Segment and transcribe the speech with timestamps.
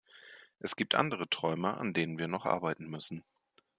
[0.57, 3.23] Es gibt andere Träume, an denen wir noch arbeiten müssen.